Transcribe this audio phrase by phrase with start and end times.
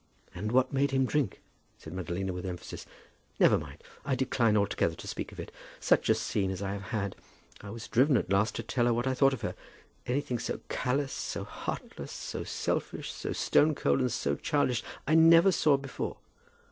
[0.33, 1.43] "And what made him drink?"
[1.77, 2.87] said Madalina with emphasis.
[3.39, 3.83] "Never mind.
[4.03, 5.51] I decline altogether to speak of it.
[5.79, 7.15] Such a scene as I have had!
[7.61, 9.53] I was driven at last to tell her what I thought of her.
[10.07, 15.51] Anything so callous, so heartless, so selfish, so stone cold, and so childish, I never
[15.51, 16.17] saw before!